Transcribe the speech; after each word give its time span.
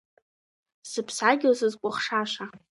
Сыԥсадгьыл 0.89 1.53
сызкәыхшаша. 1.59 2.45